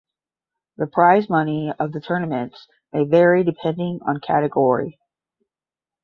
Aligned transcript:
The 0.77 0.87
prize 0.87 1.29
money 1.29 1.71
of 1.77 1.91
the 1.91 2.01
tournaments 2.01 2.67
may 2.91 3.03
vary 3.03 3.43
depending 3.43 3.99
on 4.03 4.19
category. 4.19 4.97